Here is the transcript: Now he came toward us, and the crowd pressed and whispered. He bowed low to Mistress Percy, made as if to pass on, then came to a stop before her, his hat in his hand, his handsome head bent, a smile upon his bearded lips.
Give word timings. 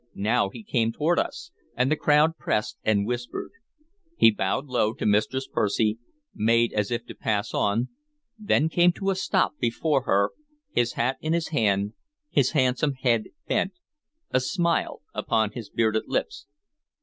Now 0.15 0.49
he 0.49 0.63
came 0.63 0.91
toward 0.91 1.19
us, 1.19 1.51
and 1.75 1.91
the 1.91 1.95
crowd 1.95 2.35
pressed 2.39 2.75
and 2.83 3.05
whispered. 3.05 3.51
He 4.17 4.31
bowed 4.31 4.65
low 4.65 4.93
to 4.95 5.05
Mistress 5.05 5.47
Percy, 5.47 5.99
made 6.33 6.73
as 6.73 6.89
if 6.89 7.05
to 7.05 7.13
pass 7.13 7.53
on, 7.53 7.89
then 8.35 8.67
came 8.67 8.93
to 8.93 9.11
a 9.11 9.15
stop 9.15 9.59
before 9.59 10.05
her, 10.05 10.31
his 10.71 10.93
hat 10.93 11.17
in 11.21 11.33
his 11.33 11.49
hand, 11.49 11.93
his 12.31 12.49
handsome 12.53 12.93
head 12.93 13.25
bent, 13.47 13.73
a 14.31 14.39
smile 14.39 15.03
upon 15.13 15.51
his 15.51 15.69
bearded 15.69 16.05
lips. 16.07 16.47